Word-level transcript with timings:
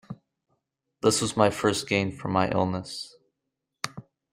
This 1.03 1.21
was 1.21 1.37
my 1.37 1.51
first 1.51 1.87
gain 1.87 2.11
from 2.11 2.31
my 2.31 2.49
illness. 2.49 3.17